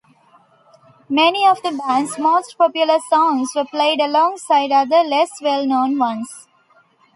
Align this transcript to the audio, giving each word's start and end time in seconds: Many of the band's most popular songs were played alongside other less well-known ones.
Many 1.09 1.45
of 1.47 1.61
the 1.61 1.69
band's 1.73 2.17
most 2.17 2.57
popular 2.57 2.97
songs 3.11 3.51
were 3.55 3.65
played 3.65 3.99
alongside 4.01 4.71
other 4.71 5.03
less 5.07 5.29
well-known 5.43 5.95
ones. 5.99 6.47